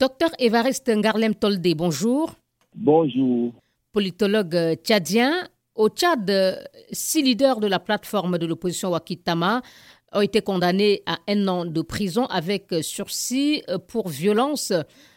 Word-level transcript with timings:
Docteur 0.00 0.30
Évariste 0.38 0.88
Ngarlem 0.88 1.34
Toldé, 1.34 1.74
bonjour. 1.74 2.32
Bonjour. 2.74 3.52
Politologue 3.92 4.56
euh, 4.56 4.74
tchadien. 4.74 5.46
Au 5.74 5.90
Tchad, 5.90 6.30
euh, 6.30 6.56
six 6.90 7.20
leaders 7.20 7.60
de 7.60 7.66
la 7.66 7.78
plateforme 7.80 8.38
de 8.38 8.46
l'opposition 8.46 8.88
Wakitama 8.92 9.60
ont 10.14 10.22
été 10.22 10.40
condamnés 10.40 11.02
à 11.04 11.18
un 11.28 11.46
an 11.48 11.66
de 11.66 11.82
prison 11.82 12.24
avec 12.30 12.72
sursis 12.80 13.62
pour 13.88 14.08
violence 14.08 14.72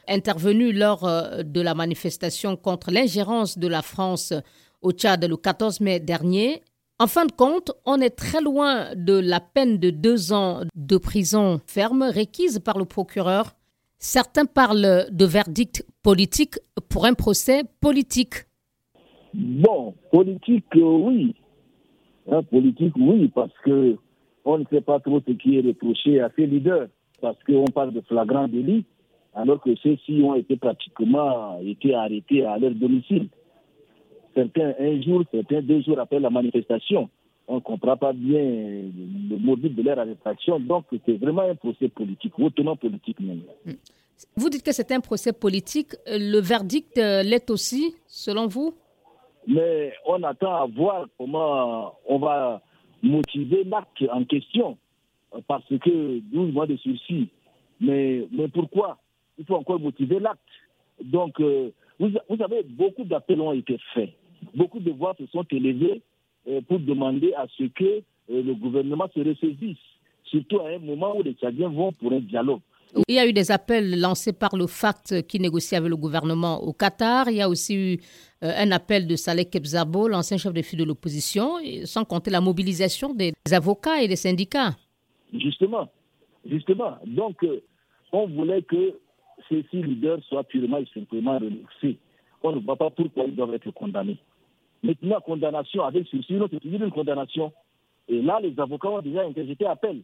intervenue 0.09 0.73
lors 0.73 1.09
de 1.43 1.61
la 1.61 1.73
manifestation 1.75 2.57
contre 2.57 2.91
l'ingérence 2.91 3.57
de 3.57 3.69
la 3.69 3.81
France 3.81 4.33
au 4.81 4.91
Tchad 4.91 5.23
le 5.23 5.37
14 5.37 5.79
mai 5.79 6.01
dernier. 6.01 6.61
En 6.99 7.07
fin 7.07 7.25
de 7.25 7.31
compte, 7.31 7.71
on 7.85 8.01
est 8.01 8.17
très 8.17 8.41
loin 8.41 8.89
de 8.95 9.13
la 9.13 9.39
peine 9.39 9.77
de 9.77 9.91
deux 9.91 10.33
ans 10.33 10.63
de 10.75 10.97
prison 10.97 11.61
ferme 11.67 12.03
requise 12.03 12.59
par 12.59 12.77
le 12.77 12.83
procureur. 12.83 13.55
Certains 14.05 14.45
parlent 14.45 15.07
de 15.11 15.25
verdict 15.25 15.85
politique 16.03 16.55
pour 16.89 17.05
un 17.05 17.13
procès 17.13 17.61
politique. 17.79 18.35
Bon, 19.33 19.93
politique, 20.11 20.65
euh, 20.75 20.81
oui. 20.81 21.35
Hein, 22.29 22.43
politique, 22.43 22.93
oui, 22.97 23.31
parce 23.33 23.53
que 23.63 23.95
on 24.45 24.57
ne 24.57 24.65
sait 24.69 24.81
pas 24.81 24.99
trop 24.99 25.21
ce 25.25 25.31
qui 25.31 25.57
est 25.57 25.61
reproché 25.61 26.19
à 26.19 26.29
ces 26.35 26.45
leaders, 26.45 26.87
parce 27.21 27.41
qu'on 27.45 27.65
parle 27.65 27.93
de 27.93 28.01
flagrant 28.01 28.47
délit, 28.47 28.83
alors 29.33 29.61
que 29.61 29.73
ceux-ci 29.77 30.21
ont 30.21 30.35
été 30.35 30.57
pratiquement 30.57 31.59
été 31.61 31.95
arrêtés 31.95 32.45
à 32.45 32.57
leur 32.57 32.71
domicile 32.71 33.29
certains 34.35 34.73
un 34.79 35.01
jour, 35.01 35.23
certains 35.31 35.61
deux 35.61 35.81
jours 35.81 35.99
après 35.99 36.19
la 36.19 36.29
manifestation. 36.29 37.09
On 37.47 37.55
ne 37.55 37.59
comprend 37.59 37.97
pas 37.97 38.13
bien 38.13 38.41
le 38.41 39.37
mobile 39.37 39.75
de 39.75 39.81
leur 39.81 39.99
arrestation. 39.99 40.59
Donc, 40.59 40.85
c'est 41.05 41.17
vraiment 41.17 41.41
un 41.41 41.55
procès 41.55 41.89
politique, 41.89 42.33
hautement 42.39 42.75
politique 42.75 43.19
même. 43.19 43.41
Vous 44.35 44.49
dites 44.49 44.63
que 44.63 44.71
c'est 44.71 44.91
un 44.91 44.99
procès 44.99 45.33
politique. 45.33 45.91
Le 46.07 46.39
verdict 46.39 46.97
euh, 46.97 47.23
l'est 47.23 47.49
aussi, 47.49 47.95
selon 48.07 48.47
vous? 48.47 48.73
Mais 49.47 49.93
on 50.05 50.23
attend 50.23 50.55
à 50.55 50.65
voir 50.65 51.07
comment 51.17 51.95
on 52.07 52.17
va 52.19 52.61
motiver 53.01 53.63
l'acte 53.65 54.03
en 54.11 54.23
question. 54.23 54.77
Parce 55.47 55.65
que 55.67 56.19
12 56.19 56.53
mois 56.53 56.67
de 56.67 56.77
sursis. 56.77 57.29
Mais, 57.81 58.27
mais 58.31 58.47
pourquoi? 58.47 58.99
Il 59.37 59.45
faut 59.45 59.55
encore 59.55 59.79
motiver 59.79 60.19
l'acte. 60.19 60.39
Donc, 61.03 61.39
euh, 61.39 61.71
vous, 61.99 62.11
savez, 62.37 62.63
beaucoup 62.63 63.03
d'appels 63.03 63.41
ont 63.41 63.51
été 63.51 63.77
faits 63.93 64.11
beaucoup 64.53 64.79
de 64.79 64.91
voix 64.91 65.15
se 65.17 65.25
sont 65.27 65.45
élevées 65.51 66.01
euh, 66.47 66.61
pour 66.61 66.79
demander 66.79 67.33
à 67.33 67.45
ce 67.57 67.63
que 67.63 67.83
euh, 67.83 68.01
le 68.27 68.53
gouvernement 68.55 69.09
se 69.13 69.19
ressaisisse, 69.19 69.77
surtout 70.25 70.59
à 70.59 70.69
un 70.69 70.79
moment 70.79 71.17
où 71.17 71.23
les 71.23 71.33
Tchadiens 71.33 71.69
vont 71.69 71.91
pour 71.93 72.11
un 72.11 72.19
dialogue. 72.19 72.61
Il 73.07 73.15
y 73.15 73.19
a 73.19 73.27
eu 73.27 73.33
des 73.33 73.51
appels 73.51 73.99
lancés 73.99 74.33
par 74.33 74.55
le 74.55 74.67
FACT 74.67 75.25
qui 75.27 75.39
négocie 75.39 75.75
avec 75.75 75.89
le 75.89 75.95
gouvernement 75.95 76.61
au 76.63 76.73
Qatar. 76.73 77.27
Il 77.29 77.37
y 77.37 77.41
a 77.41 77.49
aussi 77.49 77.75
eu 77.75 77.97
euh, 78.43 78.51
un 78.55 78.71
appel 78.71 79.07
de 79.07 79.15
Saleh 79.15 79.45
Kebzabo, 79.45 80.07
l'ancien 80.07 80.37
chef 80.37 80.53
de 80.53 80.61
file 80.61 80.79
de 80.79 80.83
l'opposition, 80.83 81.55
sans 81.85 82.05
compter 82.05 82.29
la 82.29 82.41
mobilisation 82.41 83.13
des 83.13 83.33
avocats 83.51 84.01
et 84.01 84.07
des 84.07 84.15
syndicats. 84.15 84.75
Justement, 85.33 85.89
justement. 86.45 86.97
Donc, 87.05 87.43
on 88.11 88.27
voulait 88.27 88.61
que 88.61 88.99
ces 89.49 89.65
six 89.71 89.81
leaders 89.81 90.23
soient 90.29 90.43
purement 90.43 90.77
et 90.77 90.87
simplement 90.93 91.39
relaxés. 91.39 91.97
On 92.43 92.51
ne 92.51 92.59
voit 92.59 92.75
pas 92.75 92.91
pourquoi 92.91 93.23
ils 93.25 93.35
doivent 93.35 93.55
être 93.55 93.71
condamnés. 93.71 94.19
Maintenant, 94.83 95.19
condamnation 95.21 95.83
avec 95.83 96.07
sursis, 96.07 96.35
c'est 96.51 96.63
une 96.65 96.91
condamnation. 96.91 97.51
Et 98.07 98.21
là, 98.21 98.39
les 98.41 98.53
avocats 98.59 98.89
ont 98.89 99.01
déjà 99.01 99.23
interjeté 99.23 99.65
appel. 99.65 100.01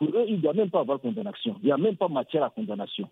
Pour 0.00 0.08
eux, 0.16 0.24
il 0.26 0.36
ne 0.36 0.40
doit 0.40 0.54
même 0.54 0.70
pas 0.70 0.80
avoir 0.80 0.98
condamnation. 0.98 1.56
Il 1.62 1.66
n'y 1.66 1.72
a 1.72 1.76
même 1.76 1.94
pas 1.94 2.08
matière 2.08 2.42
à 2.42 2.48
condamnation. 2.48 3.06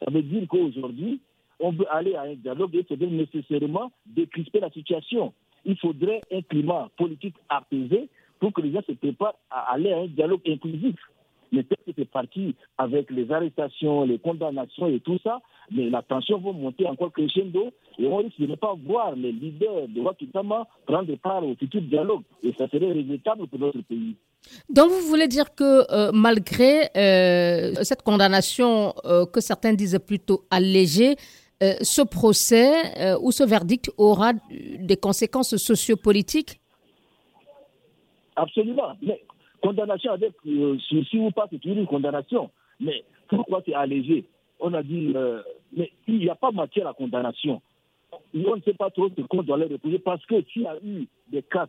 Ça 0.00 0.10
veut 0.10 0.22
dire 0.22 0.42
qu'aujourd'hui, 0.48 1.20
on 1.60 1.70
veut 1.70 1.86
aller 1.88 2.16
à 2.16 2.22
un 2.22 2.34
dialogue 2.34 2.74
et 2.74 2.84
c'est 2.88 3.00
nécessairement 3.00 3.92
décrisper 4.04 4.58
la 4.58 4.68
situation. 4.70 5.32
Il 5.64 5.78
faudrait 5.78 6.22
un 6.32 6.42
climat 6.42 6.90
politique 6.96 7.36
apaisé 7.48 8.08
pour 8.40 8.52
que 8.52 8.62
les 8.62 8.72
gens 8.72 8.82
se 8.84 8.92
préparent 8.92 9.36
à 9.48 9.74
aller 9.74 9.92
à 9.92 9.98
un 9.98 10.06
dialogue 10.06 10.40
inclusif. 10.48 10.96
Mais 11.54 11.62
peut-être 11.62 11.84
que 11.84 11.92
c'est 11.96 12.10
parti 12.10 12.54
avec 12.78 13.10
les 13.10 13.30
arrestations, 13.30 14.04
les 14.04 14.18
condamnations 14.18 14.88
et 14.88 15.00
tout 15.00 15.18
ça, 15.22 15.40
mais 15.70 15.88
la 15.88 16.02
tension 16.02 16.38
va 16.38 16.52
monter 16.52 16.86
encore 16.86 17.12
crescendo 17.12 17.70
et 17.98 18.06
on 18.06 18.16
risque 18.16 18.40
de 18.40 18.46
ne 18.46 18.56
pas 18.56 18.74
voir 18.84 19.14
les 19.14 19.32
leaders 19.32 19.88
de 19.88 20.00
Wakitama 20.00 20.66
prendre 20.86 21.14
part 21.16 21.46
au 21.46 21.54
futur 21.54 21.82
dialogue. 21.82 22.22
Et 22.42 22.52
ça 22.58 22.68
serait 22.68 22.92
regrettable 22.92 23.46
pour 23.46 23.58
notre 23.60 23.80
pays. 23.82 24.16
Donc 24.68 24.90
vous 24.90 25.06
voulez 25.08 25.28
dire 25.28 25.54
que 25.54 25.90
euh, 25.90 26.10
malgré 26.12 26.90
euh, 26.96 27.74
cette 27.82 28.02
condamnation 28.02 28.94
euh, 29.04 29.26
que 29.26 29.40
certains 29.40 29.72
disent 29.72 29.98
plutôt 30.04 30.44
allégée, 30.50 31.16
ce 31.80 32.02
procès 32.02 33.16
ou 33.22 33.32
ce 33.32 33.42
verdict 33.42 33.90
aura 33.96 34.32
des 34.50 34.98
conséquences 34.98 35.56
sociopolitiques? 35.56 36.60
Absolument. 38.36 38.92
Mais 39.00 39.22
condamnation 39.66 40.12
avec 40.12 40.32
sursis 40.88 41.18
ou 41.18 41.30
pas, 41.30 41.46
c'est 41.50 41.58
toujours 41.58 41.78
une 41.78 41.86
condamnation. 41.86 42.50
Mais 42.80 43.04
pourquoi 43.28 43.62
c'est 43.64 43.74
allégé? 43.74 44.24
On 44.60 44.72
a 44.74 44.82
dit, 44.82 45.14
mais 45.76 45.90
il 46.06 46.18
n'y 46.18 46.28
a 46.28 46.34
pas 46.34 46.50
matière 46.50 46.88
à 46.88 46.94
condamnation 46.94 47.60
on 48.34 48.56
ne 48.56 48.62
sait 48.62 48.74
pas 48.74 48.90
trop 48.90 49.08
ce 49.08 49.22
qu'on 49.22 49.42
doit 49.42 49.58
les 49.58 49.66
reposer 49.66 49.98
parce 49.98 50.24
que 50.26 50.42
s'il 50.52 50.62
y 50.62 50.66
a 50.66 50.76
eu 50.84 51.06
des 51.28 51.42
cas, 51.42 51.68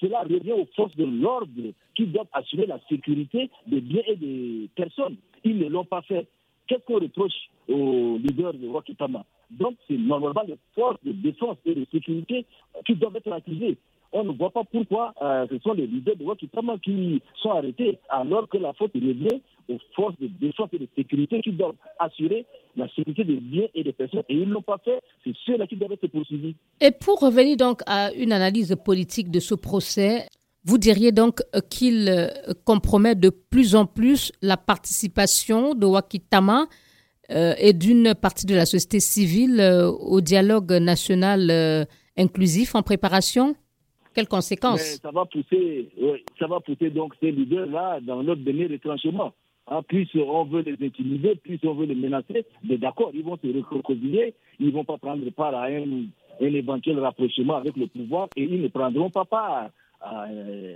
cela 0.00 0.22
revient 0.22 0.52
aux 0.52 0.68
forces 0.76 0.94
de 0.96 1.04
l'ordre 1.04 1.72
qui 1.94 2.06
doivent 2.06 2.26
assurer 2.32 2.66
la 2.66 2.78
sécurité 2.88 3.50
des 3.66 3.80
biens 3.80 4.02
et 4.06 4.16
des 4.16 4.68
personnes. 4.74 5.16
Ils 5.44 5.58
ne 5.58 5.68
l'ont 5.68 5.84
pas 5.84 6.02
fait. 6.02 6.26
Qu'est-ce 6.66 6.84
qu'on 6.84 7.00
reproche 7.00 7.32
aux 7.68 8.18
leaders 8.18 8.54
de 8.54 8.66
Wakitama 8.66 9.24
Donc, 9.50 9.76
c'est 9.88 9.96
normalement 9.96 10.42
les 10.46 10.58
forces 10.74 11.02
de 11.04 11.12
défense 11.12 11.56
et 11.64 11.74
de 11.74 11.86
sécurité 11.92 12.44
qui 12.84 12.94
doivent 12.96 13.16
être 13.16 13.32
accusées 13.32 13.78
on 14.12 14.24
ne 14.24 14.32
voit 14.32 14.50
pas 14.50 14.64
pourquoi 14.64 15.12
euh, 15.22 15.46
ce 15.50 15.58
sont 15.58 15.72
les 15.72 15.86
leaders 15.86 16.16
de 16.16 16.24
Wakitama 16.24 16.76
qui 16.82 17.22
sont 17.42 17.50
arrêtés, 17.50 17.98
alors 18.08 18.48
que 18.48 18.58
la 18.58 18.72
faute 18.74 18.92
revient 18.94 19.40
aux 19.68 19.78
forces 19.94 20.18
de 20.20 20.28
défense 20.28 20.68
et 20.72 20.78
de 20.78 20.88
sécurité 20.96 21.40
qui 21.40 21.52
doivent 21.52 21.74
assurer 21.98 22.46
la 22.76 22.88
sécurité 22.88 23.24
des 23.24 23.36
biens 23.36 23.66
et 23.74 23.82
des 23.82 23.92
personnes. 23.92 24.22
Et 24.28 24.34
ils 24.34 24.48
ne 24.48 24.54
l'ont 24.54 24.62
pas 24.62 24.78
fait, 24.84 25.00
c'est 25.24 25.34
ceux-là 25.44 25.66
qui 25.66 25.76
doivent 25.76 25.92
être 25.92 26.06
poursuivis. 26.06 26.54
Et 26.80 26.90
pour 26.90 27.20
revenir 27.20 27.56
donc 27.56 27.80
à 27.86 28.12
une 28.12 28.32
analyse 28.32 28.74
politique 28.84 29.30
de 29.30 29.40
ce 29.40 29.54
procès, 29.54 30.26
vous 30.64 30.78
diriez 30.78 31.12
donc 31.12 31.42
qu'il 31.68 32.08
euh, 32.08 32.28
compromet 32.64 33.14
de 33.14 33.30
plus 33.30 33.74
en 33.74 33.86
plus 33.86 34.32
la 34.42 34.56
participation 34.56 35.74
de 35.74 35.86
Wakitama 35.86 36.66
euh, 37.30 37.54
et 37.58 37.72
d'une 37.72 38.14
partie 38.14 38.46
de 38.46 38.54
la 38.54 38.66
société 38.66 39.00
civile 39.00 39.60
au 40.00 40.20
dialogue 40.20 40.72
national 40.72 41.86
inclusif 42.16 42.74
en 42.74 42.82
préparation? 42.82 43.56
Quelles 44.16 44.28
conséquences? 44.28 44.98
Ça 45.02 45.10
va 45.10 45.26
pousser, 45.26 45.90
ça 46.38 46.46
va 46.46 46.58
pousser 46.60 46.88
donc 46.88 47.14
ces 47.20 47.30
leaders-là 47.30 48.00
dans 48.00 48.22
notre 48.22 48.40
dernier 48.40 48.66
retranchement. 48.66 49.34
Hein, 49.68 49.82
plus 49.82 50.08
on 50.14 50.44
veut 50.44 50.62
les 50.62 50.76
intimider, 50.86 51.34
plus 51.34 51.58
on 51.64 51.74
veut 51.74 51.84
les 51.84 51.94
menacer, 51.94 52.46
mais 52.64 52.78
d'accord, 52.78 53.10
ils 53.12 53.22
vont 53.22 53.36
se 53.36 53.46
recroqueviller, 53.46 54.34
ils 54.58 54.68
ne 54.68 54.72
vont 54.72 54.84
pas 54.84 54.96
prendre 54.96 55.28
part 55.30 55.54
à 55.54 55.66
un, 55.66 56.06
éventuel 56.40 56.98
rapprochement 57.00 57.56
avec 57.56 57.76
le 57.76 57.88
pouvoir 57.88 58.28
et 58.36 58.44
ils 58.44 58.62
ne 58.62 58.68
prendront 58.68 59.10
pas 59.10 59.24
part 59.26 59.68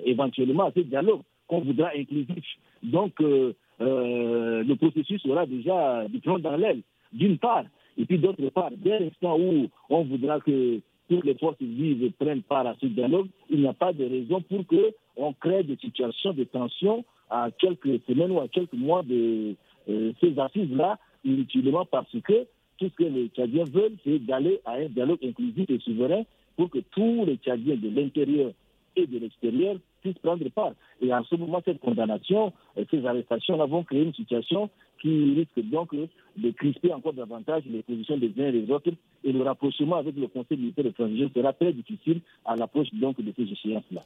éventuellement 0.05 0.65
à 0.65 0.73
ce 0.73 0.81
dialogue 0.81 1.23
qu'on 1.47 1.61
voudra 1.61 1.91
inclusif. 1.97 2.45
Donc, 2.83 3.21
euh, 3.21 3.55
euh, 3.81 4.63
le 4.63 4.75
processus 4.77 5.23
sera 5.23 5.47
déjà 5.47 6.07
du 6.09 6.21
dans 6.21 6.57
l'aile, 6.57 6.83
d'une 7.13 7.39
part. 7.39 7.65
Et 7.97 8.05
puis 8.05 8.19
d'autre 8.19 8.49
part, 8.51 8.71
dès 8.77 8.99
l'instant 8.99 9.39
où 9.39 9.69
on 9.89 10.03
voudra 10.05 10.41
que 10.41 10.81
toutes 11.11 11.25
les 11.25 11.35
forces 11.35 11.61
vives 11.61 12.13
prennent 12.13 12.43
part 12.43 12.67
à 12.69 12.77
ce 12.81 12.87
dialogue, 12.87 13.27
il 13.51 13.61
n'y 13.61 13.67
a 13.67 13.73
pas 13.73 13.93
de 13.93 14.05
raison 14.05 14.41
pour 14.43 14.65
qu'on 14.65 15.33
crée 15.33 15.65
des 15.65 15.77
situations 15.77 16.33
de 16.33 16.45
tension 16.45 17.05
à 17.29 17.51
quelques 17.51 18.01
semaines 18.07 18.31
ou 18.31 18.39
à 18.39 18.47
quelques 18.47 18.75
mois 18.75 19.03
de 19.03 19.57
euh, 19.89 20.13
ces 20.21 20.39
assises-là, 20.39 20.99
inutilement 21.25 21.85
parce 21.85 22.13
que 22.23 22.47
tout 22.79 22.89
ce 22.89 22.95
que 22.95 23.05
les 23.05 23.27
Tchadiens 23.29 23.65
veulent, 23.65 23.97
c'est 24.05 24.21
d'aller 24.21 24.61
à 24.65 24.75
un 24.75 24.87
dialogue 24.87 25.19
inclusif 25.25 25.69
et 25.69 25.81
souverain 25.81 26.23
pour 26.57 26.71
que 26.71 26.79
tous 26.79 27.25
les 27.27 27.37
Tchadiens 27.39 27.77
de 27.77 27.89
l'intérieur 27.89 28.53
et 28.95 29.07
de 29.07 29.19
l'extérieur 29.19 29.77
puissent 30.03 30.19
prendre 30.19 30.49
part. 30.51 30.73
Et 31.01 31.13
en 31.13 31.25
ce 31.25 31.35
moment, 31.35 31.61
cette 31.65 31.81
condamnation, 31.81 32.53
euh, 32.79 32.85
ces 32.89 33.05
arrestations-là 33.05 33.67
vont 33.67 33.83
créer 33.83 34.05
une 34.05 34.15
situation 34.15 34.71
qui 35.01 35.35
risque 35.35 35.71
donc 35.71 35.95
de 35.95 36.51
crisper 36.53 36.93
encore 36.93 37.13
davantage 37.15 37.65
les 37.67 37.83
positions 37.83 38.17
des 38.17 38.33
uns 38.39 38.49
et 38.49 38.53
des 38.53 38.71
autres. 38.71 38.91
Et 39.25 39.33
le 39.33 39.43
rapprochement 39.43 39.97
avec 39.97 40.17
le 40.17 40.29
Conseil 40.29 40.59
militaire 40.59 40.93
transition 40.95 41.31
sera 41.35 41.53
très 41.53 41.73
difficile 41.73 42.21
à 42.45 42.57
l'approche 42.57 42.89
donc 42.93 43.21
de 43.21 43.33
ces 43.37 43.43
échéances-là. 43.43 44.03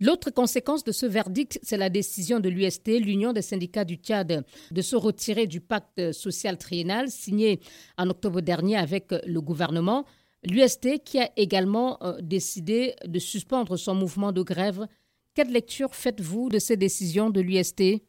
L'autre 0.00 0.30
conséquence 0.30 0.82
de 0.82 0.90
ce 0.90 1.06
verdict, 1.06 1.60
c'est 1.62 1.76
la 1.76 1.88
décision 1.88 2.40
de 2.40 2.48
l'UST, 2.48 2.88
l'Union 3.00 3.32
des 3.32 3.42
syndicats 3.42 3.84
du 3.84 3.94
Tchad, 3.94 4.44
de 4.72 4.82
se 4.82 4.96
retirer 4.96 5.46
du 5.46 5.60
pacte 5.60 6.10
social 6.10 6.58
triennal 6.58 7.08
signé 7.08 7.60
en 7.96 8.10
octobre 8.10 8.40
dernier 8.40 8.76
avec 8.76 9.14
le 9.24 9.40
gouvernement. 9.40 10.04
L'UST 10.44 11.04
qui 11.04 11.20
a 11.20 11.30
également 11.36 12.02
euh, 12.02 12.16
décidé 12.20 12.94
de 13.06 13.20
suspendre 13.20 13.76
son 13.76 13.94
mouvement 13.94 14.32
de 14.32 14.42
grève. 14.42 14.88
Quelle 15.34 15.52
lecture 15.52 15.94
faites-vous 15.94 16.48
de 16.48 16.58
ces 16.58 16.76
décisions 16.76 17.30
de 17.30 17.40
l'UST 17.40 18.02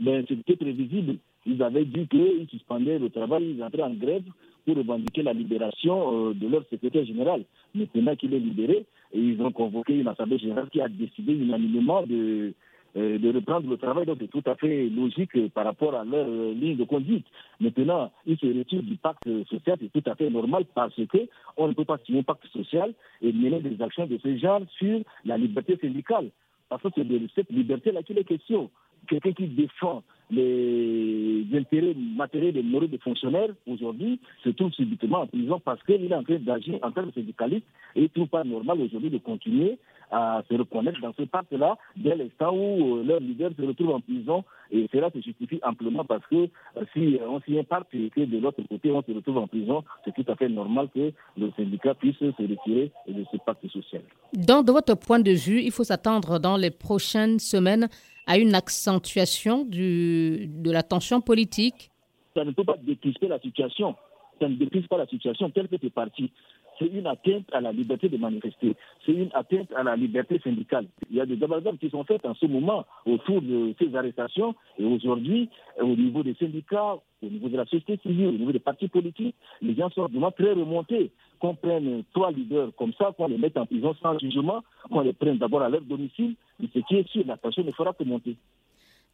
ben, 0.00 0.24
C'était 0.28 0.56
prévisible. 0.56 1.16
Ils 1.46 1.62
avaient 1.62 1.84
dit 1.84 2.06
qu'ils 2.08 2.48
suspendaient 2.48 2.98
le 2.98 3.10
travail, 3.10 3.54
ils 3.56 3.62
entraient 3.62 3.82
en 3.82 3.94
grève 3.94 4.24
pour 4.64 4.76
revendiquer 4.76 5.22
la 5.22 5.32
libération 5.32 6.30
euh, 6.30 6.34
de 6.34 6.48
leur 6.48 6.64
secrétaire 6.70 7.04
général. 7.04 7.44
Maintenant 7.74 8.16
qu'il 8.16 8.32
est 8.32 8.38
libéré, 8.38 8.86
ils 9.12 9.40
ont 9.42 9.52
convoqué 9.52 9.94
une 9.94 10.08
assemblée 10.08 10.38
générale 10.38 10.70
qui 10.70 10.80
a 10.80 10.88
décidé 10.88 11.34
unanimement 11.34 12.02
de, 12.06 12.54
euh, 12.96 13.32
reprendre 13.34 13.68
le 13.68 13.76
travail. 13.76 14.06
Donc 14.06 14.18
c'est 14.20 14.30
tout 14.30 14.42
à 14.46 14.54
fait 14.54 14.88
logique 14.88 15.48
par 15.52 15.64
rapport 15.64 15.94
à 15.94 16.04
leur 16.04 16.26
euh, 16.26 16.54
ligne 16.54 16.76
de 16.76 16.84
conduite. 16.84 17.26
Maintenant, 17.60 18.10
ils 18.26 18.38
se 18.38 18.46
retirent 18.46 18.82
du 18.82 18.96
pacte 18.96 19.28
social, 19.50 19.76
c'est 19.80 19.92
tout 19.92 20.10
à 20.10 20.14
fait 20.14 20.30
normal 20.30 20.64
parce 20.74 20.96
que 20.96 21.28
on 21.58 21.68
ne 21.68 21.74
peut 21.74 21.84
pas 21.84 21.98
signer 22.06 22.20
un 22.20 22.22
pacte 22.22 22.46
social 22.52 22.94
et 23.20 23.32
mener 23.32 23.60
des 23.60 23.82
actions 23.82 24.06
de 24.06 24.18
ce 24.22 24.36
genre 24.38 24.62
sur 24.78 25.00
la 25.26 25.36
liberté 25.36 25.76
syndicale. 25.76 26.30
Parce 26.70 26.82
que 26.82 26.88
c'est 26.94 27.04
de 27.04 27.20
cette 27.34 27.50
liberté-là 27.50 28.02
qu'il 28.02 28.18
est 28.18 28.24
question. 28.24 28.70
Quelqu'un 29.08 29.32
qui 29.32 29.46
défend 29.48 30.02
les 30.30 31.44
intérêts 31.54 31.94
matériels 32.16 32.56
et 32.56 32.62
moraux 32.62 32.86
des 32.86 32.98
fonctionnaires 32.98 33.50
aujourd'hui 33.66 34.20
se 34.42 34.50
trouve 34.50 34.72
subitement 34.72 35.22
en 35.22 35.26
prison 35.26 35.60
parce 35.64 35.82
qu'il 35.84 36.10
est 36.10 36.14
en 36.14 36.22
train 36.22 36.38
d'agir 36.38 36.78
en 36.82 36.90
tant 36.90 37.04
que 37.06 37.12
syndicaliste 37.12 37.66
et 37.94 38.00
il 38.00 38.02
ne 38.04 38.08
trouve 38.08 38.28
pas 38.28 38.44
normal 38.44 38.80
aujourd'hui 38.80 39.10
de 39.10 39.18
continuer 39.18 39.78
à 40.10 40.42
se 40.48 40.54
reconnaître 40.56 41.00
dans 41.00 41.12
ce 41.18 41.22
pacte-là 41.22 41.76
dès 41.96 42.14
l'instant 42.14 42.54
où 42.54 42.98
euh, 42.98 43.04
leur 43.04 43.20
leader 43.20 43.50
se 43.56 43.62
retrouve 43.62 43.90
en 43.90 44.00
prison 44.00 44.44
et 44.70 44.88
cela 44.92 45.10
se 45.10 45.20
justifie 45.20 45.60
amplement 45.62 46.04
parce 46.04 46.24
que 46.26 46.36
euh, 46.36 46.84
si 46.92 47.18
on 47.26 47.40
signe 47.40 47.60
un 47.60 47.64
pacte 47.64 47.94
et 47.94 48.10
que 48.10 48.20
de 48.20 48.38
l'autre 48.38 48.62
côté 48.68 48.90
on 48.90 49.02
se 49.02 49.12
retrouve 49.12 49.38
en 49.38 49.46
prison, 49.46 49.82
c'est 50.04 50.14
tout 50.14 50.30
à 50.30 50.36
fait 50.36 50.48
normal 50.48 50.88
que 50.94 51.12
le 51.36 51.50
syndicat 51.56 51.94
puisse 51.94 52.16
se 52.18 52.24
retirer 52.26 52.92
de 53.08 53.24
ce 53.30 53.36
pacte 53.38 53.66
social. 53.68 54.02
Donc, 54.32 54.66
de 54.66 54.72
votre 54.72 54.94
point 54.94 55.18
de 55.20 55.30
vue, 55.32 55.60
il 55.62 55.70
faut 55.70 55.84
s'attendre 55.84 56.38
dans 56.38 56.56
les 56.56 56.70
prochaines 56.70 57.38
semaines 57.38 57.88
à 58.26 58.38
une 58.38 58.54
accentuation 58.54 59.64
de 59.64 60.70
la 60.70 60.82
tension 60.82 61.20
politique 61.20 61.90
Ça 62.34 62.44
ne 62.44 62.52
peut 62.52 62.64
pas 62.64 62.76
décrisper 62.76 63.28
la 63.28 63.38
situation. 63.40 63.94
Ça 64.40 64.48
ne 64.48 64.56
décrispe 64.56 64.88
pas 64.88 64.98
la 64.98 65.06
situation 65.06 65.50
telle 65.50 65.68
que 65.68 65.76
c'est 65.80 65.92
parti. 65.92 66.32
C'est 66.78 66.86
une 66.86 67.06
atteinte 67.06 67.46
à 67.52 67.60
la 67.60 67.72
liberté 67.72 68.08
de 68.08 68.16
manifester. 68.16 68.74
C'est 69.04 69.12
une 69.12 69.30
atteinte 69.34 69.68
à 69.76 69.82
la 69.82 69.96
liberté 69.96 70.40
syndicale. 70.42 70.86
Il 71.10 71.16
y 71.16 71.20
a 71.20 71.26
des 71.26 71.42
amalgames 71.42 71.78
qui 71.78 71.90
sont 71.90 72.04
faits 72.04 72.24
en 72.26 72.34
ce 72.34 72.46
moment 72.46 72.84
autour 73.06 73.40
de 73.42 73.74
ces 73.78 73.94
arrestations. 73.94 74.54
Et 74.78 74.84
aujourd'hui, 74.84 75.48
au 75.80 75.94
niveau 75.96 76.22
des 76.22 76.34
syndicats, 76.34 76.96
au 77.22 77.26
niveau 77.26 77.48
de 77.48 77.56
la 77.56 77.64
société 77.64 77.98
civile, 78.02 78.28
au 78.28 78.32
niveau 78.32 78.52
des 78.52 78.58
partis 78.58 78.88
politiques, 78.88 79.36
les 79.62 79.74
gens 79.74 79.90
sont 79.90 80.06
vraiment 80.06 80.30
très 80.30 80.52
remontés. 80.52 81.10
Qu'on 81.38 81.54
prenne 81.54 82.02
trois 82.12 82.30
leaders 82.30 82.70
comme 82.76 82.92
ça, 82.98 83.12
qu'on 83.16 83.28
les 83.28 83.38
mette 83.38 83.56
en 83.56 83.66
prison 83.66 83.94
sans 84.02 84.18
jugement, 84.18 84.62
qu'on 84.90 85.00
les 85.00 85.12
prenne 85.12 85.38
d'abord 85.38 85.62
à 85.62 85.68
leur 85.68 85.82
domicile, 85.82 86.34
et 86.62 86.68
ce 86.72 86.78
qui 86.80 86.96
est 86.96 87.08
sûr, 87.08 87.24
la 87.26 87.36
tension 87.36 87.64
ne 87.64 87.72
fera 87.72 87.92
que 87.92 88.04
monter. 88.04 88.36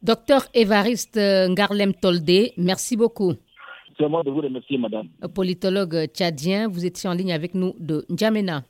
Docteur 0.01 0.47
Évariste 0.53 1.17
Ngarlem 1.17 1.93
Toldé, 1.93 2.53
merci 2.57 2.97
beaucoup. 2.97 3.33
C'est 4.01 4.25
de 4.25 4.31
vous 4.31 4.41
remercier, 4.41 4.77
madame. 4.77 5.09
Politologue 5.35 6.05
tchadien, 6.07 6.67
vous 6.67 6.85
étiez 6.85 7.07
en 7.09 7.13
ligne 7.13 7.33
avec 7.33 7.53
nous 7.53 7.75
de 7.79 8.05
N'Djamena. 8.09 8.63